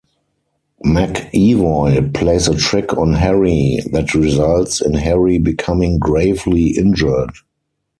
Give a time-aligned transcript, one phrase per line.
[0.83, 7.29] McEvoy plays a trick on Harry that results in Harry becoming gravely injured.